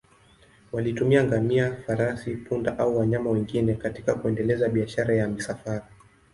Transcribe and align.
Walitumia 0.71 1.23
ngamia, 1.23 1.75
farasi, 1.87 2.35
punda 2.35 2.77
au 2.79 2.97
wanyama 2.97 3.29
wengine 3.29 3.73
katika 3.75 4.15
kuendeleza 4.15 4.69
biashara 4.69 5.15
ya 5.15 5.27
misafara. 5.27 5.87